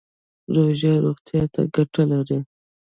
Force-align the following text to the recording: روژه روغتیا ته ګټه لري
روژه 0.55 0.91
روغتیا 1.03 1.43
ته 1.53 1.61
ګټه 1.75 2.03
لري 2.11 2.39